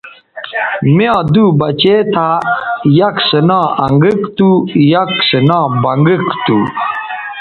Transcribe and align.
می 0.95 1.05
یاں 1.07 1.21
دُو 1.33 1.45
بچے 1.59 1.95
تھا 2.13 2.27
یک 2.99 3.15
سو 3.27 3.39
نا 3.49 3.59
انگک 3.85 4.19
تھو 4.35 4.49
آ 4.63 4.63
یک 4.91 5.11
سو 5.27 5.37
نا 5.47 5.59
بنگک 5.83 6.23
تھو 6.45 6.57